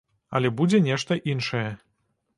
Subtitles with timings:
[0.39, 1.65] Але будзе нешта іншае.